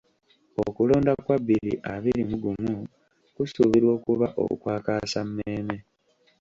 Okulonda 0.67 1.13
kwa 1.23 1.37
bbiri 1.41 1.73
abiri 1.93 2.21
mu 2.29 2.37
gumu 2.43 2.75
kusuubirwa 3.35 3.91
okuba 3.97 4.27
okwakaasammeeme. 4.45 5.77